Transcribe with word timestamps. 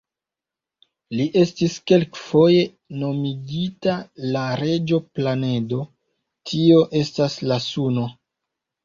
Li 1.17 1.25
estis 1.41 1.73
kelkfoje 1.91 2.63
nomigita 3.03 3.93
la 4.37 4.47
"Reĝo-Planedo", 4.63 5.83
tio 6.53 6.81
estas 7.03 7.37
la 7.53 7.61
Suno. 7.67 8.09